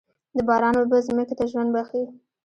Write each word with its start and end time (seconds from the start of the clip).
د 0.35 0.37
باران 0.47 0.75
اوبه 0.79 0.97
ځمکې 1.07 1.33
ته 1.39 1.45
ژوند 1.51 1.69
بښي. 1.75 2.03